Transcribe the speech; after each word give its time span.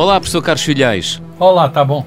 Olá, 0.00 0.18
professor 0.18 0.40
Carlos 0.40 0.62
Filhais. 0.62 1.20
Olá, 1.38 1.68
tá 1.68 1.84
bom. 1.84 2.06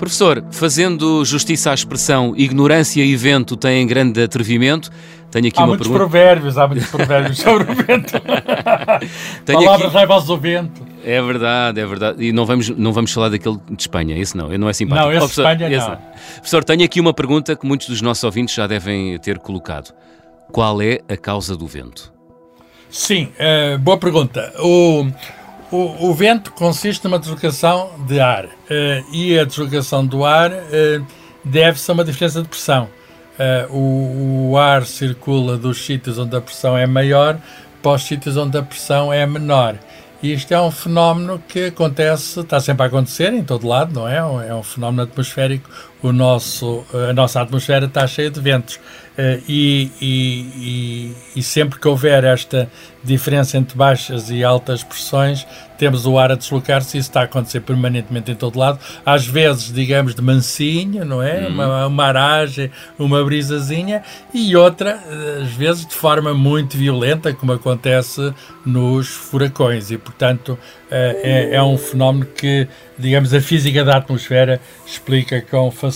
Professor, 0.00 0.42
fazendo 0.50 1.24
justiça 1.24 1.70
à 1.70 1.74
expressão 1.74 2.34
ignorância 2.36 3.04
e 3.04 3.14
vento 3.14 3.56
têm 3.56 3.86
grande 3.86 4.20
atrevimento, 4.20 4.90
tenho 5.30 5.46
aqui 5.46 5.56
há 5.56 5.60
uma 5.60 5.68
muitos 5.68 5.86
pergunta. 5.86 6.10
provérbios, 6.10 6.58
há 6.58 6.66
muitos 6.66 6.88
provérbios 6.90 7.38
sobre 7.38 7.70
o 7.70 7.74
vento. 7.76 8.14
Tenho 9.46 9.60
Palavras 9.60 9.86
aqui- 9.90 9.96
levam-se 9.96 10.28
ao 10.32 10.38
vento. 10.38 10.82
É 11.04 11.22
verdade, 11.22 11.80
é 11.80 11.86
verdade. 11.86 12.24
E 12.24 12.32
não 12.32 12.44
vamos, 12.44 12.68
não 12.70 12.92
vamos 12.92 13.12
falar 13.12 13.28
daquele 13.28 13.58
de 13.70 13.80
Espanha, 13.80 14.18
esse 14.18 14.36
não, 14.36 14.48
não 14.58 14.68
é 14.68 14.72
simpático. 14.72 15.06
Não, 15.06 15.12
esse 15.12 15.22
Oh, 15.22 15.26
de 15.28 15.32
Espanha 15.34 15.70
esse 15.70 15.88
não. 15.88 15.98
Professor, 16.34 16.64
tenho 16.64 16.82
aqui 16.84 16.98
uma 17.00 17.14
pergunta 17.14 17.54
que 17.54 17.64
muitos 17.64 17.86
dos 17.86 18.02
nossos 18.02 18.24
ouvintes 18.24 18.56
já 18.56 18.66
devem 18.66 19.16
ter 19.20 19.38
colocado. 19.38 19.94
Qual 20.50 20.82
é 20.82 20.98
a 21.08 21.16
causa 21.16 21.56
do 21.56 21.68
vento? 21.68 22.12
Sim, 22.90 23.28
eh, 23.38 23.78
boa 23.78 23.96
pergunta. 23.96 24.52
O, 24.58 25.06
o, 25.70 26.08
o 26.08 26.14
vento 26.14 26.52
consiste 26.52 27.04
numa 27.04 27.18
deslocação 27.18 27.92
de 28.06 28.20
ar 28.20 28.46
eh, 28.68 29.04
e 29.12 29.38
a 29.38 29.44
deslocação 29.44 30.04
do 30.04 30.24
ar 30.24 30.50
eh, 30.52 31.00
deve-se 31.44 31.90
a 31.90 31.94
uma 31.94 32.04
diferença 32.04 32.42
de 32.42 32.48
pressão. 32.48 32.88
Eh, 33.38 33.66
o, 33.70 34.50
o 34.50 34.58
ar 34.58 34.84
circula 34.84 35.56
dos 35.56 35.84
sítios 35.84 36.18
onde 36.18 36.36
a 36.36 36.40
pressão 36.40 36.76
é 36.76 36.86
maior 36.86 37.38
para 37.82 37.92
os 37.92 38.02
sítios 38.02 38.36
onde 38.36 38.58
a 38.58 38.62
pressão 38.62 39.12
é 39.12 39.24
menor. 39.26 39.76
E 40.22 40.32
isto 40.32 40.52
é 40.52 40.60
um 40.60 40.70
fenómeno 40.70 41.42
que 41.48 41.66
acontece, 41.66 42.40
está 42.40 42.60
sempre 42.60 42.82
a 42.82 42.86
acontecer 42.86 43.32
em 43.32 43.42
todo 43.42 43.66
lado, 43.66 43.94
não 43.94 44.06
é? 44.06 44.16
É 44.48 44.54
um 44.54 44.62
fenómeno 44.62 45.04
atmosférico. 45.04 45.70
O 46.02 46.12
nosso, 46.12 46.84
a 47.10 47.12
nossa 47.12 47.40
atmosfera 47.40 47.86
está 47.86 48.06
cheia 48.06 48.30
de 48.30 48.40
ventos. 48.40 48.80
Eh, 49.18 49.40
e, 49.48 49.90
e- 50.00 50.46
e- 50.56 51.16
e 51.36 51.42
sempre 51.42 51.78
que 51.78 51.86
houver 51.86 52.24
esta 52.24 52.70
diferença 53.02 53.58
entre 53.58 53.76
baixas 53.76 54.30
e 54.30 54.42
altas 54.44 54.82
pressões, 54.84 55.46
temos 55.76 56.06
o 56.06 56.18
ar 56.18 56.30
a 56.30 56.34
deslocar-se 56.36 56.96
isso 56.96 57.08
está 57.08 57.22
a 57.22 57.24
acontecer 57.24 57.60
permanentemente 57.60 58.30
em 58.30 58.34
todo 58.34 58.58
lado. 58.58 58.78
Às 59.04 59.26
vezes, 59.26 59.72
digamos, 59.72 60.14
de 60.14 60.22
mansinho, 60.22 61.04
não 61.04 61.22
é? 61.22 61.46
Uma, 61.48 61.86
uma 61.86 62.04
aragem, 62.04 62.70
uma 62.98 63.22
brisazinha, 63.24 64.02
e 64.32 64.54
outra, 64.56 65.02
eh, 65.06 65.40
às 65.42 65.50
vezes, 65.52 65.84
de 65.84 65.94
forma 65.94 66.32
muito 66.32 66.78
violenta, 66.78 67.34
como 67.34 67.52
acontece 67.52 68.32
nos 68.64 69.08
furacões. 69.08 69.90
E, 69.90 69.98
portanto, 69.98 70.58
eh, 70.90 71.48
é, 71.52 71.56
é 71.56 71.62
um 71.62 71.76
fenómeno 71.76 72.26
que, 72.26 72.68
digamos, 72.98 73.34
a 73.34 73.40
física 73.40 73.84
da 73.84 73.96
atmosfera 73.96 74.60
explica 74.86 75.42
com 75.42 75.70
facilidade. 75.70 75.89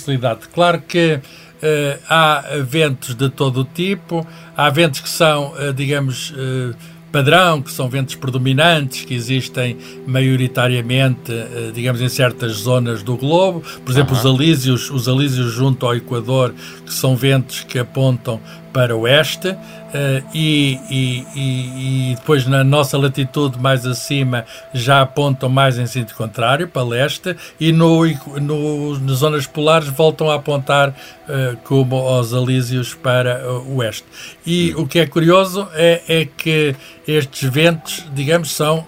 Claro 0.52 0.82
que 0.86 1.20
eh, 1.66 1.98
há 2.10 2.44
ventos 2.62 3.14
de 3.14 3.30
todo 3.30 3.62
o 3.62 3.64
tipo, 3.64 4.26
há 4.54 4.68
ventos 4.68 5.00
que 5.00 5.08
são, 5.08 5.54
eh, 5.58 5.72
digamos, 5.72 6.34
eh, 6.36 6.74
padrão, 7.10 7.62
que 7.62 7.72
são 7.72 7.88
ventos 7.88 8.16
predominantes, 8.16 9.04
que 9.06 9.14
existem 9.14 9.78
maioritariamente, 10.06 11.32
digamos, 11.72 12.02
em 12.02 12.08
certas 12.08 12.52
zonas 12.52 13.02
do 13.04 13.16
globo. 13.16 13.62
Por 13.84 13.92
exemplo, 13.92 14.14
os 14.14 14.26
alísios, 14.26 14.90
os 14.90 15.08
alísios 15.08 15.52
junto 15.52 15.86
ao 15.86 15.94
Equador, 15.94 16.52
que 16.84 16.92
são 16.92 17.16
ventos 17.16 17.62
que 17.62 17.78
apontam 17.78 18.40
para 18.75 18.94
o 18.97 19.03
oeste, 19.03 19.56
eh, 19.94 20.22
e, 20.34 20.78
e- 20.91 21.27
e- 21.36 22.11
e 22.11 22.14
depois 22.17 22.44
na 22.44 22.64
nossa 22.64 22.98
latitude 22.98 23.56
mais 23.58 23.86
acima 23.86 24.44
já 24.75 25.00
apontam 25.00 25.48
mais 25.48 25.78
em 25.78 25.86
sentido 25.86 26.17
contrário, 26.17 26.67
para 26.67 26.83
leste, 26.83 27.36
e 27.61 27.70
no, 27.70 28.05
no- 28.41 28.98
nas 28.98 29.19
zonas 29.19 29.47
polares 29.47 29.86
voltam 29.89 30.28
a 30.28 30.34
apontar 30.34 30.92
eh, 31.28 31.56
como 31.62 31.95
aos 31.97 32.34
alísios 32.34 32.92
para 32.95 33.30
eh, 33.39 33.47
o 33.47 33.77
oeste. 33.77 34.05
E 34.45 34.75
o 34.77 34.86
que 34.89 34.98
é 34.98 35.06
curioso 35.06 35.69
é, 35.72 36.02
é 36.08 36.25
que 36.27 36.75
estes 37.06 37.48
ventos, 37.48 38.05
digamos, 38.12 38.51
são. 38.51 38.84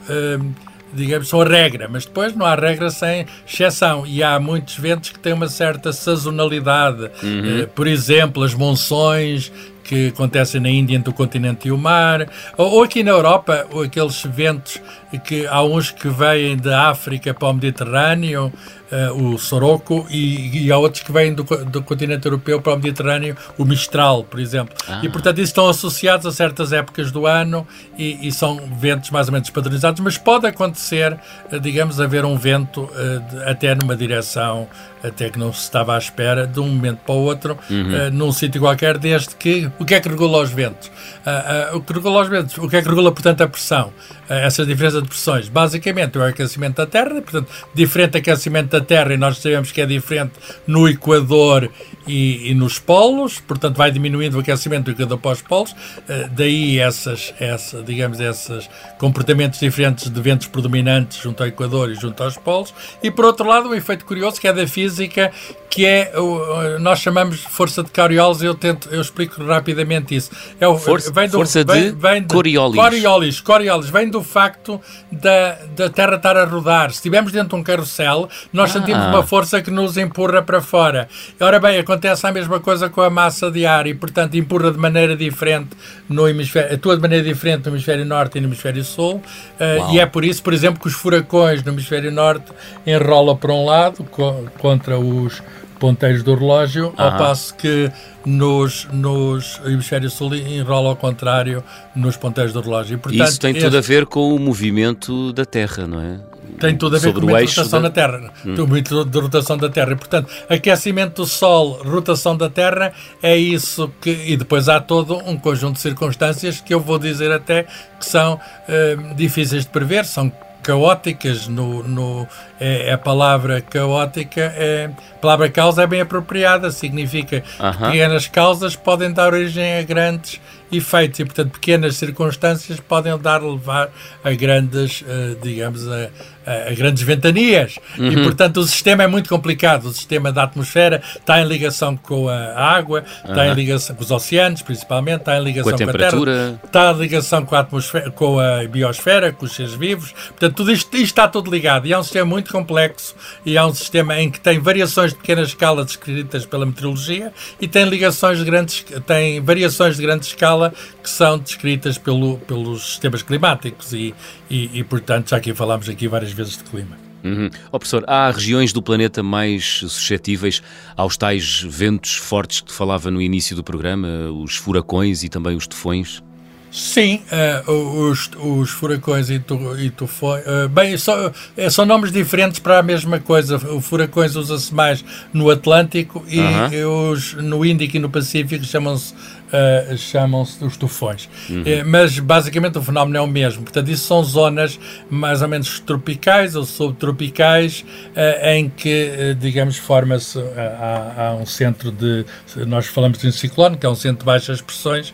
digamos, 0.93 1.29
são 1.29 1.43
a 1.43 1.45
regra, 1.45 1.89
mas 1.91 2.07
depois 2.07 2.35
não 2.35 2.47
há 2.47 2.55
regra 2.55 2.89
sem 2.89 3.27
exceção 3.47 4.07
e 4.07 4.23
há 4.23 4.41
muitos 4.41 4.77
ventos 4.79 5.11
que 5.11 5.19
têm 5.19 5.35
uma 5.35 5.49
certa 5.49 5.93
sazonalidade. 5.93 7.11
Eh, 7.23 7.67
por 7.75 7.87
exemplo, 7.87 8.43
as 8.43 8.55
monções 8.55 9.53
que 9.87 10.09
acontecem 10.09 10.61
na 10.61 10.69
Índia 10.69 10.97
entre 10.97 11.11
o 11.11 11.13
continente 11.13 11.69
e 11.69 11.73
o 11.73 11.79
mar, 11.79 12.29
ou, 12.57 12.83
aqui 12.83 13.03
na 13.03 13.13
Europa, 13.13 13.67
aqueles 13.85 14.23
ventos 14.25 14.81
que 15.19 15.47
há 15.47 15.63
uns 15.63 15.91
que 15.91 16.09
vêm 16.09 16.57
da 16.57 16.89
África 16.89 17.33
para 17.35 17.49
o 17.49 17.53
Mediterrâneo, 17.53 18.53
eh, 18.91 19.11
o 19.11 19.37
Soroco, 19.39 20.07
e, 20.11 20.65
e 20.67 20.73
há 20.73 20.79
outros 20.79 21.03
que 21.03 21.11
vêm 21.13 21.35
do, 21.35 21.43
do 21.43 21.83
continente 21.83 22.27
europeu 22.27 22.61
para 22.61 22.73
o 22.75 22.77
Mediterrâneo, 22.77 23.37
o 23.59 23.65
Mistral, 23.65 24.25
por 24.25 24.39
exemplo. 24.41 24.75
E 25.03 25.09
portanto, 25.09 25.39
isso 25.39 25.51
estão 25.51 25.69
associados 25.69 26.27
a 26.27 26.33
certas 26.33 26.73
épocas 26.73 27.11
do 27.11 27.27
ano 27.27 27.67
e, 27.99 28.29
e 28.29 28.33
são 28.33 28.61
ventos 28.79 29.11
mais 29.11 29.27
ou 29.29 29.33
menos 29.33 29.51
padronizados, 29.51 30.01
mas 30.01 30.17
pode 30.19 30.47
acontecer, 30.47 31.19
eh, 31.51 31.59
digamos, 31.59 32.01
haver 32.01 32.25
um 32.25 32.37
vento 32.37 32.89
eh, 32.95 33.19
de- 33.31 33.45
até 33.51 33.75
numa 33.75 33.97
direção 33.97 34.69
até 35.05 35.31
que 35.31 35.39
não 35.39 35.53
se 35.53 35.61
estava 35.61 35.95
à 35.95 35.99
espera 35.99 36.47
de 36.49 36.59
um 36.59 36.67
momento 36.69 36.99
para 37.07 37.15
o 37.15 37.19
outro, 37.19 37.57
eh, 37.71 38.11
num 38.11 38.33
sítio 38.33 38.61
qualquer, 38.61 38.99
desde 38.99 39.37
que 39.37 39.71
o 39.79 39.85
que 39.85 39.95
é 39.95 40.01
que 40.01 40.09
regula 40.09 40.43
os 40.43 40.51
ventos? 40.51 40.91
Ah, 41.25 41.69
ah, 41.73 41.77
o 41.77 41.81
que 41.81 41.93
regula 41.93 42.23
os 42.23 42.29
ventos? 42.29 42.59
O 42.59 42.69
que 42.69 42.77
é 42.77 42.83
que 42.83 42.89
regula, 42.89 43.13
portanto, 43.13 43.41
a 43.43 43.47
pressão? 43.47 43.93
Ah, 44.29 44.35
essa 44.37 44.67
diferença 44.67 45.01
de 45.01 45.06
pressões. 45.07 45.49
Basicamente, 45.49 46.19
o 46.19 46.23
aquecimento 46.23 46.77
da 46.77 46.87
Terra, 46.87 47.21
portanto, 47.23 47.49
diferente 47.75 48.17
aquecimento 48.19 48.71
da 48.71 48.81
Terra, 48.81 49.15
e 49.15 49.17
nós 49.17 49.39
sabemos 49.39 49.73
que 49.73 49.81
é 49.81 49.87
diferente 49.87 50.33
no 50.67 50.89
Equador 50.89 51.71
e, 52.07 52.51
e 52.51 52.55
nos 52.55 52.79
polos, 52.79 53.41
portanto, 53.41 53.77
vai 53.77 53.91
diminuindo 53.91 54.37
o 54.37 54.41
aquecimento 54.41 54.85
do 54.87 54.91
Equador 54.93 55.19
para 55.19 55.33
os 55.33 55.43
polos, 55.43 55.75
ah, 56.09 56.29
daí 56.31 56.79
essas, 56.79 57.33
essa, 57.41 57.83
digamos, 57.83 58.21
esses 58.21 58.69
comportamentos 58.99 59.59
diferentes 59.61 60.09
de 60.11 60.21
ventos 60.21 60.47
predominantes 60.47 61.19
junto 61.19 61.43
ao 61.43 61.49
Equador 61.49 61.91
e 61.91 61.95
junto 61.95 62.23
aos 62.23 62.37
polos, 62.37 62.73
e 63.03 63.11
por 63.11 63.25
outro 63.25 63.47
lado, 63.47 63.69
um 63.69 63.75
efeito 63.75 64.05
curioso 64.05 64.41
que 64.41 64.47
é 64.49 64.53
da 64.53 64.67
física, 64.67 65.33
que 65.69 65.85
é, 65.85 66.13
o- 66.19 66.79
nós 66.79 67.01
chamamos 67.01 67.37
de 67.39 67.49
força 67.49 67.83
de 67.83 67.91
Coriolis, 67.91 68.41
eu 68.43 68.55
tento, 68.55 68.89
eu 68.91 69.01
explico 69.01 69.45
rapidamente 69.45 70.15
isso. 70.17 70.31
É 70.59 70.67
o, 70.67 70.79
Força- 70.79 71.13
força 71.39 71.65
de 71.65 71.93
Coriolis. 72.35 72.77
Coriolis. 72.81 73.41
Coriolis 73.41 73.91
vem 73.91 74.09
do 74.09 74.23
facto 74.23 74.81
da, 75.11 75.57
da 75.77 75.89
Terra 75.91 76.17
estar 76.17 76.37
a 76.37 76.45
rodar. 76.45 76.91
Se 76.91 76.97
estivermos 76.97 77.33
dentro 77.33 77.51
de 77.51 77.55
um 77.57 77.63
carrossel, 77.63 78.29
nós 78.53 78.71
Ah. 78.71 78.73
sentimos 78.81 79.05
uma 79.07 79.23
força 79.23 79.61
que 79.63 79.71
nos 79.71 79.97
empurra 79.97 80.43
para 80.43 80.61
fora. 80.61 81.09
Ora 81.41 81.59
bem, 81.61 81.79
acontece 81.79 82.27
a 82.27 82.33
mesma 82.33 82.61
coisa 82.61 82.89
com 82.89 83.01
a 83.01 83.11
massa 83.11 83.51
de 83.51 83.65
ar 83.67 83.87
e, 83.87 83.95
portanto, 83.95 84.35
empurra 84.37 84.71
de 84.73 84.79
maneira 84.79 85.17
diferente 85.17 85.71
no 86.09 86.29
hemisfério, 86.29 86.75
atua 86.75 86.97
de 86.97 87.03
maneira 87.03 87.25
diferente 87.25 87.67
no 87.67 87.73
hemisfério 87.73 88.05
norte 88.05 88.39
e 88.39 88.41
no 88.41 88.49
hemisfério 88.49 88.83
sul. 88.85 89.23
Uau. 89.61 89.93
e 89.95 89.99
é 90.01 90.07
por 90.07 90.25
isso, 90.25 90.43
por 90.43 90.53
exemplo, 90.53 90.81
que 90.81 90.89
os 90.89 90.95
furacões 90.95 91.63
no 91.63 91.73
hemisfério 91.73 92.11
norte 92.13 92.47
enrolam 92.87 93.37
para 93.37 93.53
um 93.53 93.65
lado 93.65 94.05
co- 94.05 94.45
contra 94.59 94.99
os 94.99 95.43
ponteiros 95.79 96.23
do 96.23 96.35
relógio, 96.35 96.93
ao 96.97 97.17
passo 97.19 97.55
que 97.55 97.91
nos, 98.25 98.87
nos 98.93 99.61
hemisfério 99.65 100.11
sul 100.11 100.35
enrola 100.35 100.89
ao 100.91 100.97
contrário 100.97 101.63
nos 101.95 102.17
ponteiros 102.17 102.53
do 102.53 102.61
relógio. 102.61 102.95
E, 102.95 102.99
portanto, 102.99 103.29
Isso 103.29 103.41
tem 103.41 103.51
este- 103.53 103.65
tudo 103.65 103.77
a 103.77 103.81
ver 103.81 104.07
com 104.07 104.35
o 104.35 104.39
movimento 104.39 105.33
da 105.33 105.45
Terra, 105.45 105.87
não 105.87 106.01
é? 106.01 106.19
tem 106.61 106.75
tudo 106.75 106.97
a 106.97 106.99
ver 106.99 107.09
Sobre 107.09 107.27
com 107.27 107.33
o 107.33 107.35
a 107.35 107.43
eixo 107.43 107.59
rotação 107.61 107.83
da- 107.83 107.89
da, 107.89 107.95
Terra. 107.95 108.33
Tem 108.43 108.55
o 108.55 108.59
movimento 108.61 109.05
de 109.05 109.19
rotação 109.21 109.59
da 109.59 109.69
Terra. 109.69 109.93
E, 109.93 109.97
portanto, 109.97 110.33
aquecimento 110.49 111.23
do 111.23 111.27
Sol, 111.29 111.83
rotação 111.85 112.35
da 112.35 112.49
Terra, 112.49 112.93
é 113.23 113.37
isso 113.37 113.91
que. 114.01 114.11
E 114.11 114.37
depois 114.39 114.67
há 114.69 114.81
todo 114.81 115.19
um 115.27 115.37
conjunto 115.37 115.75
de 115.75 115.81
circunstâncias 115.81 116.59
que 116.61 116.73
eu 116.73 116.81
vou 116.81 116.99
dizer 116.99 117.31
até 117.31 117.65
que 117.99 118.07
são 118.07 118.41
eh, 118.69 118.97
difíceis 119.15 119.65
de 119.65 119.71
prever, 119.71 120.07
são 120.07 120.33
caóticas 120.67 121.47
no, 121.47 121.85
no 121.85 122.27
é, 122.59 122.93
a 122.93 122.99
palavra 122.99 123.61
caótica 123.61 124.41
é, 124.57 124.91
a 125.13 125.19
palavra 125.19 125.49
causa 125.49 125.85
é 125.85 125.87
bem 125.87 126.01
apropriada 126.01 126.73
significa 126.73 127.45
Aham. 127.61 127.73
que 127.73 127.85
pequenas 127.85 128.27
causas 128.27 128.75
podem 128.75 129.13
dar 129.13 129.33
origem 129.33 129.79
a 129.79 129.83
grandes 129.85 130.41
efeitos 130.73 131.21
e 131.21 131.25
portanto 131.25 131.53
pequenas 131.53 131.95
circunstâncias 131.95 132.81
podem 132.81 133.17
dar 133.17 133.45
levar 133.45 133.91
a 134.25 134.33
grandes 134.33 135.05
eh, 135.07 135.37
digamos 135.41 135.87
a, 135.87 136.11
a- 136.47 136.75
grandes 136.75 137.03
ventanias. 137.03 137.79
E 137.99 138.23
portanto 138.23 138.59
o 138.59 138.65
sistema 138.67 139.03
é 139.03 139.07
muito 139.07 139.29
complicado. 139.29 139.87
O 139.87 139.93
sistema 139.93 140.33
da 140.33 140.45
atmosfera 140.45 141.03
está 141.19 141.41
em 141.41 141.47
ligação 141.47 141.97
com 141.97 142.29
a 142.29 142.55
água 142.57 143.05
está 143.25 143.47
em 143.49 143.55
ligação 143.55 143.97
com 143.97 144.03
os 144.03 144.11
oceanos 144.11 144.63
principalmente 144.63 145.21
está 145.21 145.37
em 145.39 145.43
ligação 145.43 145.73
Com 145.77 145.83
a 145.83 145.87
com 145.87 145.91
a, 145.91 145.93
terra. 145.93 146.61
está 146.65 146.93
em 146.93 146.99
ligação 146.99 147.45
com 147.45 147.55
a 147.55 147.61
atmosfera 147.61 148.11
com 148.11 148.39
a 148.39 148.65
biosfera 148.69 149.33
com 149.33 149.45
os 149.45 149.53
seres 149.55 149.75
vivos. 149.75 150.13
Portanto 150.13 150.55
tudo 150.55 150.73
isto, 150.73 150.95
isto 150.95 151.05
está 151.05 151.29
tudo 151.29 151.51
ligado. 151.51 151.87
E 151.87 151.93
é 151.93 151.99
um 151.99 152.03
sistema 152.03 152.27
muito 152.27 152.53
complexo. 152.53 153.15
E 153.45 153.57
é 153.57 153.65
um 153.65 153.75
sistema 153.75 154.19
em 154.21 154.31
que 154.31 154.41
tem 154.41 154.59
variações 154.59 155.13
de 155.13 155.19
pequena 155.19 155.43
escala 155.43 155.85
descritas 155.85 156.47
pela 156.47 156.65
meteorologia 156.67 157.33
e 157.61 157.67
tem 157.69 157.85
ligações 157.89 158.39
de 158.39 158.45
grandes 158.45 158.85
tem 159.07 159.41
variações 159.41 159.97
de 159.97 160.03
grande 160.03 160.27
escala 160.27 160.73
que 161.03 161.11
são 161.11 161.39
descritas 161.39 161.99
pelo, 161.99 162.39
pelos 162.39 162.91
sistemas 162.91 163.23
climáticos. 163.23 163.93
E, 163.93 164.15
e, 164.51 164.79
e, 164.79 164.85
portanto 164.85 165.31
já 165.31 165.37
aqui 165.37 165.53
falámos 165.55 165.89
aqui 165.89 166.07
várias 166.09 166.33
vezes 166.37 166.57
de 166.57 166.65
clima 166.65 166.97
Uhum. 167.27 167.51
Ó, 167.73 167.79
professor, 167.79 168.05
há 168.07 168.31
regiões 168.31 168.73
do 168.73 168.81
planeta 168.81 169.23
mais 169.23 169.81
suscetíveis 169.81 170.63
aos 170.97 171.17
tais 171.17 171.61
ventos 171.63 172.15
fortes 172.15 172.61
que 172.61 172.73
falava 172.73 173.11
no 173.11 173.21
início 173.21 173.57
do 173.57 173.65
programa, 173.65 174.31
os 174.31 174.57
furacões 174.57 175.25
e 175.25 175.29
também 175.29 175.57
os 175.57 175.67
tufões? 175.67 176.23
Sim, 176.71 177.23
uh, 177.67 177.73
os, 177.73 178.31
os 178.37 178.71
furacões 178.71 179.31
e, 179.31 179.39
tu, 179.39 179.79
e 179.79 179.91
tufões. 179.91 180.43
Uh, 180.45 180.69
bem, 180.69 180.97
só, 180.97 181.29
uh, 181.29 181.71
são 181.71 181.87
nomes 181.87 182.13
diferentes 182.13 182.59
para 182.59 182.79
a 182.79 182.83
mesma 182.83 183.19
coisa. 183.19 183.57
O 183.57 183.81
furacões 183.81 184.37
usa-se 184.37 184.75
mais 184.75 185.05
no 185.33 185.51
Atlântico 185.51 186.25
e 186.29 186.39
-huh. 186.39 187.13
os, 187.13 187.35
no 187.35 187.65
Índico 187.65 187.97
e 187.97 188.01
no 188.01 188.11
Pacífico 188.11 188.65
chamam-se 188.65 189.15
uh, 189.47 189.97
chamam-se 189.97 190.63
os 190.65 190.77
tufões. 190.77 191.29
Uhum. 191.49 191.63
Uh, 191.63 191.65
mas 191.87 192.19
basicamente 192.19 192.79
o 192.79 192.83
fenómeno 192.83 193.17
é 193.17 193.21
o 193.21 193.27
mesmo. 193.27 193.63
Portanto, 193.63 193.91
isso 193.91 194.07
são 194.07 194.23
zonas 194.25 194.79
mais 195.11 195.43
ou 195.43 195.49
menos 195.49 195.81
tropicais 195.81 196.55
ou 196.55 196.65
subtropicais 196.65 197.85
uh, 198.11 198.47
em 198.47 198.69
que, 198.69 199.37
digamos, 199.39 199.77
forma-se 199.77 200.39
há, 200.39 201.37
um 201.41 201.47
centro 201.47 201.91
de. 201.91 202.25
Nós 202.67 202.87
falamos 202.87 203.19
de 203.19 203.29
um 203.29 203.33
ciclone, 203.33 203.77
que 203.77 203.87
é 203.87 203.89
um 203.89 203.95
centro 203.95 204.21
de 204.21 204.25
baixas 204.25 204.61
pressões, 204.61 205.13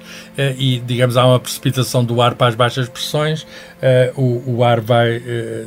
e, 0.59 0.81
digamos, 0.87 1.17
há 1.17 1.27
uma 1.27 1.41
precipitação 1.59 2.05
do 2.05 2.21
ar 2.21 2.35
para 2.35 2.49
as 2.49 2.55
baixas 2.55 2.89
pressões. 2.89 3.47
O, 4.17 4.59
o, 4.59 4.65
ar 4.65 4.81
vai, 4.81 5.21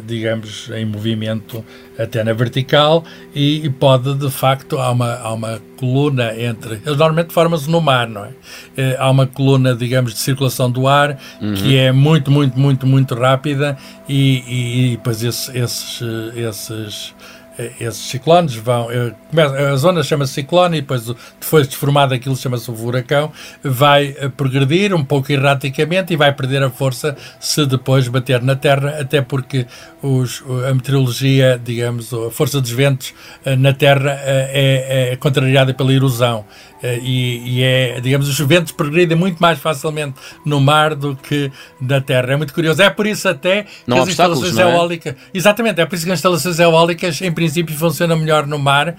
digamos, 0.05 0.69
em 0.73 0.85
movimento 0.85 1.63
até 1.97 2.23
na 2.23 2.33
vertical 2.33 3.03
e, 3.33 3.65
e, 3.65 3.69
pode, 3.69 4.13
de 4.15 4.29
facto, 4.29 4.77
há 4.77 4.91
uma, 4.91 5.15
há 5.15 5.33
uma 5.33 5.61
coluna 5.77 6.33
entre. 6.39 6.75
Eles 6.85 6.97
normalmente 6.97 7.33
formam-se 7.33 7.69
no 7.69 7.81
mar, 7.81 8.07
não 8.07 8.25
é? 8.25 8.29
é? 8.77 8.95
Há 8.97 9.09
uma 9.09 9.27
coluna, 9.27 9.75
digamos, 9.75 10.13
de 10.13 10.19
circulação 10.19 10.69
do 10.69 10.87
ar 10.87 11.17
uhum. 11.41 11.53
que 11.53 11.77
é 11.77 11.91
muito, 11.91 12.31
muito, 12.31 12.59
muito, 12.59 12.87
muito 12.87 13.15
rápida 13.15 13.77
e, 14.07 14.43
e, 14.47 14.85
e 14.85 14.97
depois 14.97 15.23
esses, 15.23 15.49
esses, 15.53 16.01
esses 16.35 17.13
esses 17.79 18.09
ciclones 18.09 18.55
vão. 18.55 18.89
Eh, 18.91 19.13
a 19.71 19.75
zona 19.75 20.03
chama-se 20.03 20.33
ciclone 20.33 20.77
e 20.77 20.81
depois, 20.81 21.05
depois 21.39 21.67
de 21.67 21.75
formado 21.75 22.13
aquilo 22.13 22.35
chama-se 22.35 22.69
o 22.69 22.75
furacão, 22.75 23.31
vai 23.63 24.15
eh, 24.17 24.29
progredir 24.29 24.93
um 24.93 25.03
pouco 25.03 25.31
erraticamente 25.31 26.13
e 26.13 26.15
vai 26.15 26.33
perder 26.33 26.63
a 26.63 26.69
força 26.69 27.15
se 27.39 27.65
depois 27.65 28.07
bater 28.07 28.41
na 28.41 28.55
Terra, 28.55 28.97
até 28.99 29.21
porque 29.21 29.65
os, 30.01 30.43
a 30.69 30.73
meteorologia, 30.73 31.59
digamos, 31.63 32.13
a 32.13 32.29
força 32.29 32.61
dos 32.61 32.71
ventos 32.71 33.13
na 33.57 33.73
Terra 33.73 34.19
é, 34.21 35.11
é 35.11 35.15
contrariada 35.15 35.73
pela 35.73 35.93
erosão. 35.93 36.45
E, 37.01 37.57
e, 37.57 37.63
é, 37.63 37.99
digamos, 37.99 38.27
os 38.27 38.39
ventos 38.47 38.71
progridem 38.71 39.17
muito 39.17 39.39
mais 39.39 39.59
facilmente 39.59 40.15
no 40.45 40.59
mar 40.59 40.95
do 40.95 41.15
que 41.15 41.51
na 41.79 42.01
terra. 42.01 42.33
É 42.33 42.35
muito 42.35 42.53
curioso. 42.53 42.81
É 42.81 42.89
por 42.89 43.07
isso 43.07 43.27
até 43.27 43.63
que 43.63 43.69
não 43.87 44.01
as 44.01 44.09
instalações 44.09 44.57
é? 44.57 44.61
eólicas. 44.61 45.15
Exatamente, 45.33 45.81
é 45.81 45.85
por 45.85 45.95
isso 45.95 46.05
que 46.05 46.11
as 46.11 46.19
instalações 46.19 46.59
eólicas, 46.59 47.21
em 47.21 47.31
princípio, 47.31 47.75
funcionam 47.75 48.17
melhor 48.17 48.45
no 48.47 48.59
mar, 48.59 48.95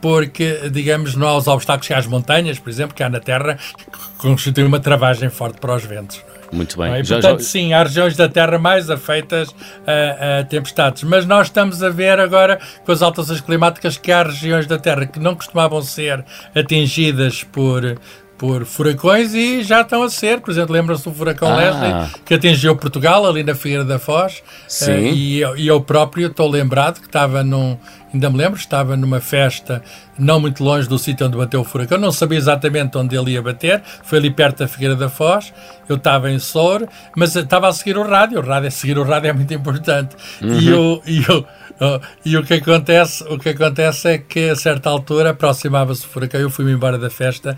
porque, 0.00 0.70
digamos, 0.70 1.14
não 1.14 1.28
há 1.28 1.36
os 1.36 1.46
obstáculos 1.46 1.86
que 1.86 1.94
há 1.94 1.98
as 1.98 2.06
montanhas, 2.06 2.58
por 2.58 2.70
exemplo, 2.70 2.94
que 2.94 3.02
há 3.02 3.08
na 3.08 3.20
terra, 3.20 3.56
que 3.56 3.98
constituem 4.18 4.66
uma 4.66 4.80
travagem 4.80 5.30
forte 5.30 5.58
para 5.60 5.74
os 5.74 5.84
ventos. 5.84 6.22
Muito 6.52 6.76
bem. 6.76 7.00
E, 7.00 7.06
portanto, 7.06 7.40
já... 7.40 7.44
sim, 7.44 7.72
há 7.72 7.82
regiões 7.82 8.14
da 8.14 8.28
Terra 8.28 8.58
mais 8.58 8.90
afeitas 8.90 9.54
a, 9.86 10.40
a, 10.40 10.44
tempestades. 10.44 11.02
Mas 11.02 11.24
nós 11.24 11.46
estamos 11.46 11.82
a 11.82 11.88
ver 11.88 12.20
agora, 12.20 12.60
com 12.84 12.92
as 12.92 13.00
alterações 13.00 13.40
climáticas, 13.40 13.96
que 13.96 14.12
há 14.12 14.22
regiões 14.22 14.66
da 14.66 14.78
Terra 14.78 15.06
que 15.06 15.18
não 15.18 15.34
costumavam 15.34 15.80
ser 15.80 16.22
atingidas 16.54 17.42
por, 17.42 17.98
por 18.36 18.66
furacões 18.66 19.32
e 19.34 19.62
já 19.62 19.80
estão 19.80 20.02
a 20.02 20.10
ser. 20.10 20.40
Por 20.40 20.50
exemplo, 20.50 20.74
lembram-se 20.74 21.04
do 21.04 21.14
furacão 21.14 21.48
ah. 21.48 21.56
Leslie 21.56 22.20
que 22.24 22.34
atingiu 22.34 22.76
Portugal, 22.76 23.26
ali 23.26 23.42
na 23.42 23.54
Figueira 23.54 23.84
da 23.84 23.98
Foz. 23.98 24.42
Sim. 24.68 24.92
Uh, 24.92 25.14
e, 25.14 25.38
e 25.56 25.66
eu 25.66 25.80
próprio 25.80 26.26
estou 26.26 26.50
lembrado 26.50 27.00
que 27.00 27.06
estava 27.06 27.42
num, 27.42 27.78
ainda 28.12 28.30
me 28.30 28.36
lembro, 28.36 28.58
estava 28.58 28.96
numa 28.96 29.20
festa 29.20 29.82
não 30.18 30.38
muito 30.38 30.62
longe 30.62 30.88
do 30.88 30.98
sítio 30.98 31.26
onde 31.26 31.36
bateu 31.36 31.60
o 31.60 31.64
furacão, 31.64 31.98
não 31.98 32.12
sabia 32.12 32.38
exatamente 32.38 32.96
onde 32.98 33.16
ele 33.16 33.32
ia 33.32 33.42
bater, 33.42 33.82
foi 34.04 34.18
ali 34.18 34.30
perto 34.30 34.58
da 34.58 34.68
Figueira 34.68 34.94
da 34.94 35.08
Foz, 35.08 35.52
eu 35.88 35.96
estava 35.96 36.30
em 36.30 36.38
Sor, 36.38 36.86
mas 37.16 37.34
estava 37.34 37.68
a 37.68 37.72
seguir 37.72 37.96
o 37.96 38.02
rádio, 38.02 38.38
o 38.38 38.42
rádio, 38.42 38.70
seguir 38.70 38.98
o 38.98 39.02
rádio 39.02 39.30
é 39.30 39.32
muito 39.32 39.52
importante, 39.52 40.14
uhum. 40.40 40.58
e, 40.60 40.68
eu, 40.68 41.02
e, 41.06 41.24
eu, 41.26 41.46
oh, 41.80 42.00
e 42.24 42.36
o 42.36 42.44
que 42.44 42.54
acontece 42.54 43.24
o 43.24 43.38
que 43.38 43.48
acontece 43.48 44.08
é 44.08 44.18
que 44.18 44.50
a 44.50 44.56
certa 44.56 44.90
altura 44.90 45.30
aproximava-se 45.30 46.04
o 46.04 46.08
furacão, 46.08 46.40
eu 46.40 46.50
fui-me 46.50 46.72
embora 46.72 46.98
da 46.98 47.10
festa, 47.10 47.56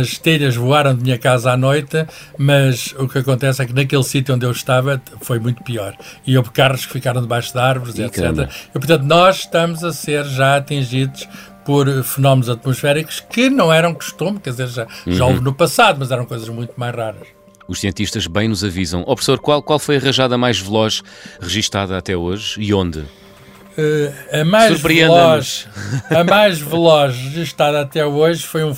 as 0.00 0.18
telhas 0.18 0.56
voaram 0.56 0.94
de 0.94 1.02
minha 1.02 1.18
casa 1.18 1.52
à 1.52 1.56
noite, 1.56 2.06
mas 2.38 2.94
o 2.98 3.06
que 3.06 3.18
acontece 3.18 3.62
é 3.62 3.66
que 3.66 3.74
naquele 3.74 4.04
sítio 4.04 4.34
onde 4.34 4.46
eu 4.46 4.50
estava 4.50 5.00
foi 5.20 5.38
muito 5.38 5.62
pior, 5.62 5.94
e 6.26 6.36
houve 6.36 6.50
carros 6.50 6.86
que 6.86 6.92
ficaram 6.92 7.20
debaixo 7.20 7.52
de 7.52 7.58
árvores, 7.58 7.98
e 7.98 8.02
etc. 8.02 8.48
E, 8.74 8.78
portanto, 8.78 9.02
nós 9.02 9.40
estamos 9.40 9.65
estamos 9.66 9.84
a 9.84 9.92
ser 9.92 10.24
já 10.24 10.56
atingidos 10.56 11.28
por 11.64 11.86
fenómenos 12.04 12.48
atmosféricos 12.48 13.20
que 13.20 13.50
não 13.50 13.72
eram 13.72 13.92
costume, 13.92 14.38
quer 14.38 14.50
dizer, 14.50 14.68
já, 14.68 14.86
uhum. 15.06 15.12
já 15.12 15.26
houve 15.26 15.40
no 15.40 15.52
passado, 15.52 15.96
mas 15.98 16.12
eram 16.12 16.24
coisas 16.24 16.48
muito 16.48 16.74
mais 16.76 16.94
raras. 16.94 17.26
Os 17.66 17.80
cientistas 17.80 18.28
bem 18.28 18.46
nos 18.48 18.62
avisam. 18.62 19.02
Oh, 19.02 19.14
professor, 19.16 19.40
qual, 19.40 19.60
qual 19.60 19.80
foi 19.80 19.96
a 19.96 20.00
rajada 20.00 20.38
mais 20.38 20.60
veloz 20.60 21.02
registada 21.40 21.98
até 21.98 22.16
hoje 22.16 22.60
e 22.60 22.72
onde? 22.72 23.00
Uh, 23.00 24.40
a 24.40 24.44
mais 24.44 24.80
veloz, 24.80 25.68
a 26.08 26.22
mais 26.22 26.60
veloz 26.60 27.16
registada 27.16 27.80
até 27.80 28.06
hoje 28.06 28.46
foi 28.46 28.62
um, 28.62 28.72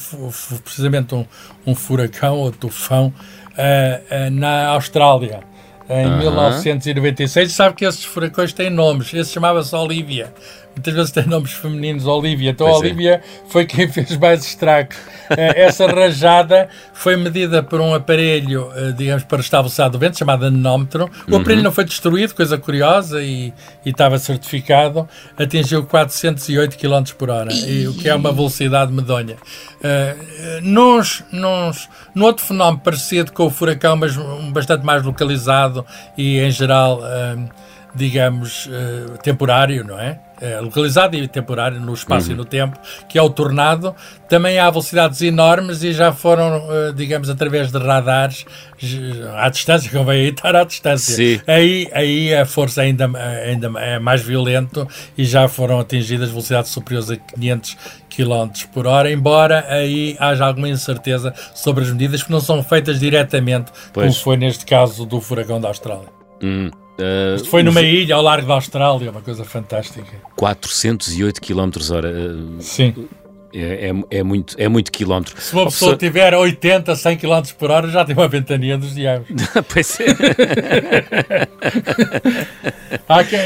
precisamente 0.65 1.15
um, 1.15 1.27
um 1.67 1.75
furacão 1.75 2.39
ou 2.39 2.51
tufão 2.51 3.09
uh, 3.09 3.13
uh, 3.13 4.31
na 4.31 4.69
Austrália 4.69 5.41
em 5.89 6.07
uh 6.07 6.11
-huh. 6.11 6.19
1996. 6.19 7.53
Sabe 7.53 7.75
que 7.75 7.85
esses 7.85 8.05
furacões 8.05 8.53
têm 8.53 8.71
nomes. 8.71 9.13
Esse 9.15 9.33
chamava-se 9.33 9.75
Olivia 9.75 10.33
muitas 10.79 10.95
vezes 10.95 11.11
tem 11.11 11.27
nomes 11.27 11.53
femininos, 11.53 12.07
Olivia. 12.07 12.51
Então, 12.51 12.67
pois 12.67 12.83
é. 12.83 12.87
Olivia 12.87 13.15
é. 13.15 13.23
foi 13.49 13.67
quem 13.67 13.87
fez 13.91 14.17
mais 14.17 14.45
estragos. 14.45 14.97
Eh, 15.31 15.63
essa 15.63 15.87
rajada 15.87 16.69
foi 16.95 17.17
medida 17.17 17.63
por 17.63 17.81
um 17.81 17.95
aparelho, 17.95 18.71
eh, 18.75 18.93
digamos, 18.93 19.25
para 19.25 19.41
estabelecer 19.41 19.91
do 19.91 19.99
vento, 19.99 20.19
chamado 20.19 20.47
anemómetro. 20.47 21.11
O 21.27 21.35
uhum. 21.35 21.41
aparelho 21.41 21.63
não 21.63 21.73
foi 21.73 21.85
destruído, 21.85 22.35
coisa 22.35 22.57
curiosa, 22.57 23.23
e, 23.23 23.53
e 23.85 23.91
estava 23.91 24.19
certificado. 24.19 25.09
Atingiu 25.37 25.85
408 25.85 26.79
km 26.79 27.13
por 27.17 27.31
hora, 27.31 27.53
e, 27.53 27.87
o 27.87 27.95
que 27.95 28.09
é 28.09 28.15
uma 28.15 28.33
velocidade 28.33 28.93
medonha. 28.93 29.37
Uh, 29.79 30.61
nos, 30.63 31.23
nos, 31.31 31.89
no 32.15 32.25
outro 32.25 32.45
fenómeno 32.45 32.81
parecido 32.81 33.33
com 33.33 33.47
o 33.47 33.51
furacão, 33.51 33.97
mas 33.97 34.17
bastante 34.53 34.85
mais 34.85 35.03
localizado 35.03 35.85
e, 36.17 36.39
em 36.41 36.51
geral, 36.51 37.01
uh, 37.01 37.68
digamos, 37.95 38.67
uh, 38.67 39.19
temporário, 39.23 39.85
não 39.85 39.99
é? 39.99 40.21
é, 40.41 40.61
localizado 40.61 41.17
e 41.17 41.27
temporário 41.27 41.81
no 41.81 41.93
espaço 41.93 42.29
uhum. 42.29 42.35
e 42.35 42.37
no 42.37 42.45
tempo, 42.45 42.79
que 43.09 43.19
é 43.19 43.23
o 43.23 43.29
tornado. 43.29 43.95
Também 44.29 44.59
há 44.59 44.71
velocidades 44.71 45.21
enormes 45.23 45.83
e 45.83 45.93
já 45.93 46.13
foram, 46.13 46.69
uh, 46.69 46.93
digamos, 46.93 47.29
através 47.29 47.71
de 47.73 47.79
radares 47.79 48.45
à 49.37 49.49
distância, 49.49 49.91
convém 49.91 50.21
aí 50.21 50.29
estar 50.29 50.55
à 50.55 50.65
distância. 50.65 51.15
Sim. 51.15 51.41
Aí, 51.47 51.89
aí 51.93 52.35
a 52.35 52.47
força 52.47 52.83
ainda, 52.83 53.11
ainda 53.45 53.69
é 53.81 53.99
mais 53.99 54.23
violento 54.23 54.87
e 55.17 55.25
já 55.25 55.49
foram 55.49 55.81
atingidas 55.81 56.31
velocidades 56.31 56.71
superiores 56.71 57.11
a 57.11 57.17
500 57.17 57.77
km 58.09 58.67
por 58.73 58.87
hora, 58.87 59.11
embora 59.11 59.65
aí 59.69 60.17
haja 60.19 60.47
alguma 60.47 60.69
incerteza 60.69 61.33
sobre 61.55 61.85
as 61.85 61.91
medidas 61.91 62.23
que 62.23 62.31
não 62.31 62.41
são 62.41 62.63
feitas 62.63 62.99
diretamente, 62.99 63.71
pois. 63.93 64.07
como 64.07 64.25
foi 64.25 64.37
neste 64.37 64.65
caso 64.65 65.05
do 65.07 65.21
furacão 65.21 65.61
da 65.61 65.69
Austrália. 65.69 66.09
Hum. 66.43 66.71
Uh, 66.99 67.37
Isto 67.37 67.49
foi 67.49 67.63
numa 67.63 67.81
ilha 67.81 68.17
ao 68.17 68.23
largo 68.23 68.49
da 68.49 68.55
Austrália, 68.55 69.11
uma 69.11 69.21
coisa 69.21 69.45
fantástica. 69.45 70.17
408 70.35 71.41
km 71.41 71.71
hora. 71.93 72.11
Uh, 72.11 72.61
Sim. 72.61 73.09
É, 73.53 73.91
é, 73.91 74.19
é, 74.19 74.23
muito, 74.23 74.55
é 74.59 74.69
muito 74.69 74.93
quilómetro. 74.93 75.41
Se 75.41 75.55
uma 75.55 75.65
pessoa 75.65 75.97
tiver 75.97 76.35
80, 76.35 76.95
100 76.95 77.17
km 77.17 77.41
por 77.59 77.71
hora, 77.71 77.89
já 77.89 78.05
tem 78.05 78.15
uma 78.15 78.29
ventania 78.29 78.77
dos 78.77 78.95
diabos. 78.95 79.29
pois 79.73 79.99
é. 80.01 80.05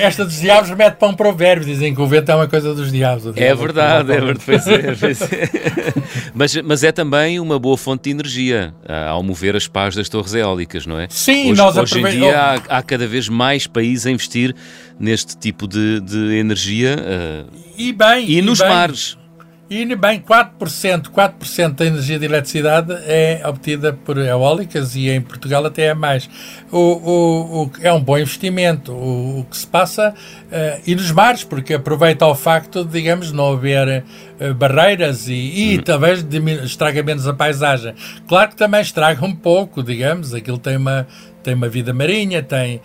esta 0.02 0.25
dos 0.25 0.40
diabos 0.40 0.71
remete 0.71 0.97
para 0.97 1.09
um 1.09 1.14
provérbio. 1.14 1.64
Dizem 1.64 1.94
que 1.94 2.00
o 2.00 2.06
vento 2.06 2.30
é 2.30 2.35
uma 2.35 2.49
coisa 2.49 2.75
dos 2.75 2.90
diabos. 2.90 3.26
É 3.37 3.54
verdade, 3.54 4.12
é 4.12 4.21
verdade. 4.21 4.40
Pois 4.44 4.66
é, 4.66 4.94
pois 4.94 5.23
é. 5.23 5.49
mas, 6.35 6.56
mas 6.56 6.82
é 6.82 6.90
também 6.90 7.38
uma 7.38 7.59
boa 7.59 7.76
fonte 7.76 8.04
de 8.04 8.11
energia 8.11 8.75
ao 9.09 9.23
mover 9.23 9.54
as 9.54 9.68
pás 9.68 9.94
das 9.94 10.09
torres 10.09 10.35
eólicas, 10.35 10.85
não 10.85 10.99
é? 10.99 11.06
Sim, 11.11 11.52
hoje, 11.52 11.61
nós 11.61 11.76
Hoje 11.76 12.00
em 12.00 12.11
dia 12.11 12.38
há, 12.38 12.78
há, 12.78 12.82
cada 12.82 13.06
vez 13.06 13.28
mais 13.28 13.66
países 13.66 14.06
a 14.06 14.11
investir 14.11 14.54
neste 14.99 15.37
tipo 15.37 15.68
de, 15.68 16.00
de 16.00 16.37
energia. 16.37 16.97
Uh, 16.99 17.56
e 17.76 17.92
bem. 17.92 18.26
E, 18.28 18.38
e 18.38 18.42
nos 18.42 18.59
bem. 18.61 18.68
mares. 18.68 19.21
E 19.71 19.97
bem, 19.97 20.21
4%, 20.21 21.09
4% 21.09 21.75
da 21.76 21.87
energia 21.87 22.19
de 22.19 22.26
eletricidade 22.26 22.92
é 23.07 23.40
obtida 23.47 23.92
por 23.92 24.19
eólicas 24.19 24.95
e 24.95 25.09
em 25.09 25.21
Portugal 25.21 25.64
até 25.64 25.87
é 25.87 25.95
mais. 25.95 26.28
O, 26.71 26.78
o, 26.78 27.62
o 27.62 27.71
é 27.81 27.90
um 27.90 28.00
bom 28.02 28.19
investimento. 28.19 28.92
O, 28.92 29.40
o 29.40 29.45
que 29.45 29.57
se 29.57 29.66
passa, 29.66 30.11
uh, 30.12 30.83
e 30.87 30.95
nos 30.95 31.11
mares, 31.11 31.42
porque 31.42 31.73
aproveita 31.73 32.26
o 32.26 32.35
facto 32.35 32.85
de, 32.85 32.90
digamos, 32.92 33.33
não 33.33 33.52
haver 33.52 34.04
uh, 34.38 34.52
barreiras 34.52 35.28
e, 35.28 35.33
e 35.33 35.78
hum. 35.78 35.83
talvez 35.83 36.23
estraga 36.64 37.02
menos 37.02 37.26
a 37.26 37.33
paisagem. 37.33 37.95
Claro 38.28 38.50
que 38.50 38.57
também 38.57 38.83
estraga 38.83 39.25
um 39.25 39.35
pouco, 39.35 39.83
digamos, 39.83 40.35
aquilo 40.35 40.59
tem 40.59 40.76
uma 40.76 41.07
tem 41.42 41.54
uma 41.54 41.68
vida 41.68 41.92
marinha, 41.92 42.42
tem, 42.42 42.80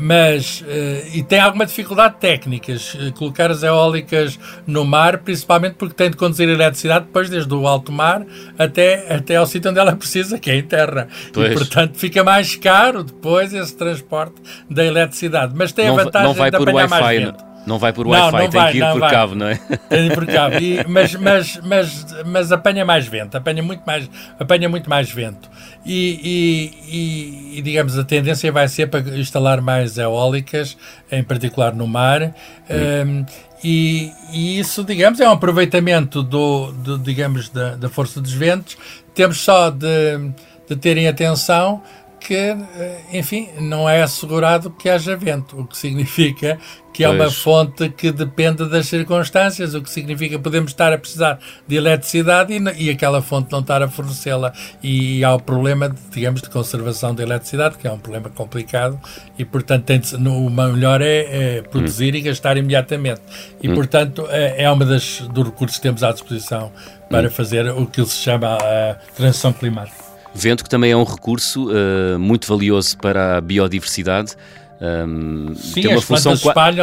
mas 0.00 0.64
e 1.12 1.22
tem 1.22 1.40
alguma 1.40 1.66
dificuldade 1.66 2.16
técnicas 2.20 2.96
colocar 3.16 3.50
as 3.50 3.62
eólicas 3.62 4.38
no 4.66 4.84
mar, 4.84 5.18
principalmente 5.18 5.74
porque 5.74 5.94
tem 5.94 6.10
de 6.10 6.16
conduzir 6.16 6.48
a 6.48 6.52
eletricidade 6.52 7.06
depois 7.06 7.28
desde 7.28 7.52
o 7.52 7.66
alto 7.66 7.92
mar 7.92 8.24
até, 8.58 9.14
até 9.14 9.36
ao 9.36 9.46
sítio 9.46 9.70
onde 9.70 9.80
ela 9.80 9.94
precisa, 9.96 10.38
que 10.38 10.50
é 10.50 10.56
em 10.56 10.62
terra. 10.62 11.08
Pois. 11.32 11.52
E 11.52 11.54
portanto 11.54 11.96
fica 11.96 12.22
mais 12.24 12.56
caro 12.56 13.04
depois 13.04 13.52
esse 13.52 13.76
transporte 13.76 14.34
da 14.70 14.84
eletricidade. 14.84 15.52
Mas 15.56 15.72
tem 15.72 15.86
não, 15.86 15.98
a 15.98 16.04
vantagem 16.04 16.28
não 16.28 16.34
vai 16.34 16.50
de 16.50 16.56
por 16.56 16.68
apanhar 16.68 16.88
mais 16.88 17.18
vento. 17.18 17.47
Não 17.68 17.78
vai 17.78 17.92
por 17.92 18.06
Wi-Fi, 18.06 18.48
tem 18.48 18.60
vai, 18.60 18.72
que 18.72 18.78
ir 18.78 18.92
por 18.92 19.00
vai. 19.00 19.10
cabo, 19.10 19.34
não 19.34 19.46
é? 19.46 19.56
Tem 19.90 20.06
de 20.06 20.06
ir 20.06 20.14
por 20.14 20.26
cabo. 20.26 20.56
E, 20.56 20.82
mas, 20.88 21.14
mas, 21.14 21.60
mas, 21.62 22.06
mas 22.24 22.50
apanha 22.50 22.82
mais 22.82 23.06
vento, 23.06 23.36
apanha 23.36 23.62
muito 23.62 23.82
mais, 23.86 24.10
apanha 24.40 24.68
muito 24.70 24.88
mais 24.88 25.10
vento. 25.10 25.50
E, 25.84 26.72
e, 26.88 27.58
e, 27.58 27.62
digamos, 27.62 27.98
a 27.98 28.04
tendência 28.04 28.50
vai 28.50 28.66
ser 28.68 28.88
para 28.88 29.00
instalar 29.18 29.60
mais 29.60 29.98
eólicas, 29.98 30.78
em 31.12 31.22
particular 31.22 31.74
no 31.74 31.86
mar. 31.86 32.34
Um, 32.70 33.26
e, 33.62 34.12
e, 34.32 34.58
isso, 34.58 34.82
digamos, 34.82 35.20
é 35.20 35.28
um 35.28 35.32
aproveitamento 35.32 36.22
do, 36.22 36.72
do 36.72 36.98
digamos, 36.98 37.50
da, 37.50 37.76
da 37.76 37.90
força 37.90 38.18
dos 38.18 38.32
ventos. 38.32 38.78
Temos 39.14 39.40
só 39.40 39.68
de, 39.68 40.30
de 40.68 40.76
terem 40.76 41.06
atenção 41.06 41.82
que, 42.20 42.34
eh, 42.34 43.00
enfim, 43.12 43.48
não 43.60 43.88
é 43.88 44.02
assegurado 44.02 44.70
que 44.70 44.88
haja 44.88 45.16
vento, 45.16 45.60
o 45.60 45.66
que 45.66 45.76
significa 45.76 46.58
que 46.98 47.04
é 47.04 47.08
uma 47.08 47.30
fonte 47.30 47.88
que 47.90 48.10
depende 48.10 48.68
das 48.68 48.88
circunstâncias, 48.88 49.72
o 49.72 49.80
que 49.80 49.88
significa 49.88 50.36
que 50.36 50.42
podemos 50.42 50.72
estar 50.72 50.92
a 50.92 50.98
precisar 50.98 51.38
de 51.64 51.76
eletricidade 51.76 52.52
e, 52.52 52.86
e 52.86 52.90
aquela 52.90 53.22
fonte 53.22 53.52
não 53.52 53.60
estar 53.60 53.80
a 53.80 53.88
fornecê-la. 53.88 54.52
E 54.82 55.22
há 55.22 55.32
o 55.32 55.40
problema, 55.40 55.94
digamos, 56.10 56.42
de 56.42 56.50
conservação 56.50 57.14
da 57.14 57.22
eletricidade, 57.22 57.78
que 57.78 57.86
é 57.86 57.92
um 57.92 58.00
problema 58.00 58.28
complicado 58.30 58.98
e, 59.38 59.44
portanto, 59.44 59.84
tem 59.84 60.00
de, 60.00 60.16
no, 60.16 60.44
o 60.44 60.50
melhor 60.50 61.00
é, 61.00 61.58
é 61.58 61.62
produzir 61.62 62.14
hum. 62.14 62.16
e 62.16 62.20
gastar 62.22 62.56
imediatamente. 62.56 63.20
E, 63.62 63.68
hum. 63.68 63.76
portanto, 63.76 64.26
é, 64.28 64.64
é 64.64 64.70
uma 64.70 64.84
das 64.84 65.20
dos 65.20 65.44
recursos 65.44 65.76
que 65.76 65.82
temos 65.84 66.02
à 66.02 66.10
disposição 66.10 66.72
para 67.08 67.28
hum. 67.28 67.30
fazer 67.30 67.70
o 67.70 67.86
que 67.86 68.04
se 68.04 68.16
chama 68.16 68.56
a 68.56 68.96
transição 69.14 69.52
climática. 69.52 70.07
Vento 70.34 70.62
que 70.62 70.70
também 70.70 70.92
é 70.92 70.96
um 70.96 71.04
recurso 71.04 71.68
uh, 71.70 72.18
muito 72.18 72.46
valioso 72.46 72.96
para 72.98 73.38
a 73.38 73.40
biodiversidade. 73.40 74.36
Um, 74.80 75.56
Sim, 75.56 75.82
tem 75.82 75.92
uma 75.92 76.00
função 76.00 76.34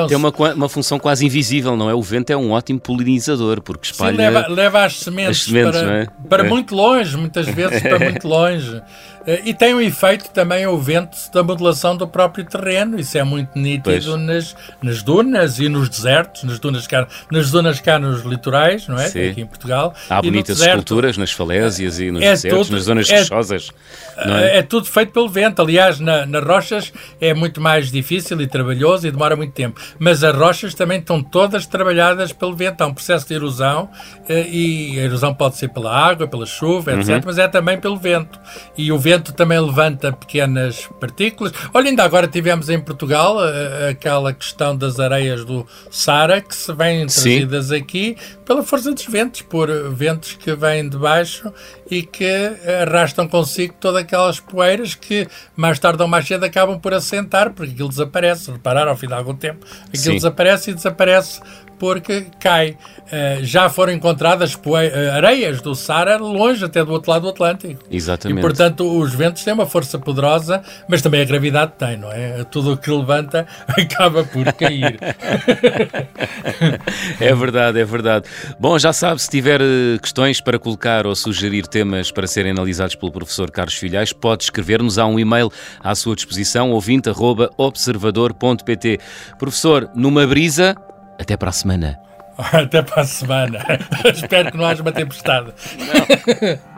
tem 0.10 0.18
uma, 0.18 0.34
uma 0.54 0.68
função 0.68 1.00
quase 1.00 1.26
invisível, 1.26 1.78
não 1.78 1.90
é? 1.90 1.94
O 1.94 2.02
vento 2.02 2.30
é 2.30 2.36
um 2.36 2.52
ótimo 2.52 2.78
polinizador 2.78 3.62
porque 3.62 3.88
espalha 3.88 4.12
Sim, 4.12 4.18
leva, 4.18 4.48
leva 4.50 4.84
as 4.84 5.00
sementes, 5.00 5.38
as 5.38 5.44
sementes 5.44 5.80
para, 5.80 6.02
é? 6.02 6.08
para 6.28 6.46
é. 6.46 6.50
muito 6.50 6.76
longe, 6.76 7.16
muitas 7.16 7.48
vezes 7.48 7.82
para 7.82 8.00
muito 8.04 8.28
longe. 8.28 8.82
Eh, 9.26 9.42
e 9.46 9.54
tem 9.54 9.74
um 9.74 9.82
efeito 9.82 10.30
também 10.30 10.66
o 10.68 10.78
vento 10.78 11.18
da 11.34 11.44
modulação 11.44 11.98
do 11.98 12.08
próprio 12.08 12.46
terreno, 12.46 13.00
isso 13.00 13.18
é 13.18 13.24
muito 13.24 13.58
nítido 13.58 14.18
nas, 14.18 14.56
nas 14.82 15.02
dunas 15.02 15.60
e 15.60 15.68
nos 15.68 15.90
desertos, 15.90 16.44
nas 16.44 16.60
dunas 16.60 16.88
cá, 16.88 17.08
nas 17.32 17.48
zonas 17.48 17.80
cá 17.80 17.98
nos 17.98 18.24
litorais, 18.24 18.88
não 18.88 18.98
é? 18.98 19.08
Sim. 19.08 19.30
Aqui 19.30 19.42
em 19.42 19.46
Portugal. 19.46 19.94
Há 20.10 20.22
bonitas 20.22 20.58
deserto, 20.58 20.80
esculturas 20.80 21.18
nas 21.18 21.32
falésias 21.32 22.00
e 22.00 22.12
nos 22.12 22.22
é 22.22 22.32
desertos, 22.32 22.68
tudo, 22.68 22.76
nas 22.76 22.84
zonas 22.84 23.10
é, 23.10 23.20
rochosas. 23.20 23.72
É? 24.18 24.60
é? 24.60 24.62
tudo 24.62 24.86
feito 24.86 25.12
pelo 25.12 25.28
vento. 25.28 25.62
Aliás, 25.62 26.00
na, 26.00 26.26
nas 26.26 26.44
rochas 26.44 26.94
é 27.20 27.34
muito 27.34 27.60
mais 27.60 27.92
difícil 27.92 28.40
e 28.42 28.48
trabalhoso 28.48 29.08
e 29.08 29.12
demora 29.12 29.36
muito 29.36 29.54
tempo. 29.54 29.80
Mas 29.98 30.24
as 30.24 30.36
rochas 30.36 30.74
também 30.74 31.00
estão 31.00 31.22
todas 31.22 31.66
trabalhadas 31.66 32.32
pelo 32.32 32.56
vento. 32.56 32.82
Há 32.82 32.88
um 32.88 32.94
processo 32.94 33.28
de 33.28 33.34
erosão 33.34 33.90
eh, 34.30 34.48
e 34.50 35.00
a 35.00 35.04
erosão 35.04 35.34
pode 35.34 35.58
ser 35.58 35.70
pela 35.70 35.96
água, 35.96 36.28
pela 36.28 36.46
chuva, 36.46 36.94
etc. 36.94 37.10
Uhum. 37.10 37.22
Mas 37.26 37.38
é 37.38 37.48
também 37.48 37.80
pelo 37.80 37.98
vento. 37.98 38.40
E 38.78 38.92
o 38.92 38.98
vento 38.98 39.15
vento 39.16 39.34
também 39.34 39.60
levanta 39.60 40.12
pequenas 40.12 40.90
partículas. 41.00 41.54
Olha, 41.74 41.90
ainda 41.90 42.04
agora 42.04 42.28
tivemos 42.28 42.70
em 42.70 42.80
Portugal 42.80 43.38
uh, 43.38 43.90
aquela 43.90 44.34
questão 44.34 44.76
das 44.76 45.00
areias 45.00 45.46
do 45.46 45.66
Sara 45.90 46.42
que 46.42 46.56
se 46.56 46.74
vêm 46.74 47.06
trazidas 47.06 47.68
Sim. 47.68 47.76
aqui 47.76 48.18
pela 48.46 48.64
força 48.64 48.92
dos 48.92 49.06
ventos, 49.06 49.42
por 49.42 49.70
ventos 49.92 50.34
que 50.34 50.54
vêm 50.56 50.88
de 50.88 50.98
baixo 50.98 51.52
e 51.90 52.04
que 52.04 52.52
arrastam 52.84 53.28
consigo 53.28 53.74
todas 53.80 54.02
aquelas 54.02 54.40
poeiras 54.40 54.94
que 54.94 55.28
mais 55.56 55.80
tarde 55.80 56.02
ou 56.02 56.08
mais 56.08 56.28
cedo 56.28 56.44
acabam 56.44 56.80
por 56.80 56.94
assentar, 56.94 57.52
porque 57.54 57.72
aquilo 57.72 57.90
desaparece. 57.90 58.52
Reparar, 58.52 58.88
ao 58.88 58.96
fim 58.96 59.08
de 59.08 59.14
algum 59.14 59.36
tempo, 59.36 59.66
aquilo 59.88 59.98
Sim. 59.98 60.14
desaparece 60.16 60.72
e 60.72 60.74
desaparece 60.74 61.42
porque 61.78 62.28
cai. 62.40 62.78
Uh, 63.06 63.44
já 63.44 63.70
foram 63.70 63.94
encontradas 63.94 64.56
uh, 64.56 64.60
areias 65.14 65.62
do 65.62 65.76
Saara 65.76 66.18
longe, 66.18 66.66
até 66.66 66.84
do 66.84 66.92
outro 66.92 67.12
lado 67.12 67.22
do 67.24 67.30
Atlântico. 67.30 67.84
Exatamente. 67.92 68.40
E, 68.40 68.42
portanto, 68.42 69.00
os 69.00 69.14
ventos 69.14 69.44
têm 69.44 69.54
uma 69.54 69.68
força 69.68 70.00
poderosa, 70.00 70.64
mas 70.88 71.02
também 71.02 71.22
a 71.22 71.26
gravidade 71.26 71.74
tem, 71.78 71.98
não 71.98 72.10
é? 72.12 72.44
Tudo 72.46 72.74
o 72.74 72.78
que 72.78 72.90
levanta 72.90 73.46
acaba 73.68 74.24
por 74.24 74.52
cair. 74.54 74.98
é 77.20 77.36
verdade, 77.36 77.80
é 77.80 77.86
verdade. 77.86 78.26
Bom, 78.60 78.80
já 78.80 78.92
sabe, 78.92 79.22
se 79.22 79.30
tiver 79.30 79.62
eh, 79.62 80.00
questões 80.02 80.42
para 80.42 80.58
colocar 80.58 81.06
ou 81.06 81.16
sugerir 81.16 81.68
temas 81.68 82.12
para 82.12 82.26
serem 82.28 82.52
analisados 82.52 82.96
pelo 82.96 83.12
professor 83.12 83.52
Carlos 83.52 83.76
Filhais, 83.76 84.12
pode 84.14 84.44
escrever-nos 84.44 84.98
a 84.98 85.06
um 85.06 85.20
e-mail 85.20 85.52
à 85.84 85.94
sua 85.94 86.16
disposição, 86.16 86.72
ouvinte.observador.pt. 86.72 89.00
Professor, 89.38 89.90
numa 89.96 90.26
brisa, 90.26 90.76
até 91.20 91.38
para 91.38 91.50
a 91.50 91.54
semana. 91.54 92.00
Até 92.52 92.82
para 92.82 93.02
a 93.02 93.06
semana. 93.06 93.60
Espero 94.14 94.52
que 94.52 94.58
não 94.58 94.66
haja 94.66 94.82
uma 94.82 94.92
tempestade. 94.92 95.54
Não. 95.78 96.60